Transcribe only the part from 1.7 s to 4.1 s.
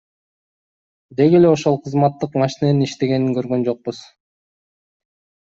кызматтык машиненин иштегенин көргөн жокпуз.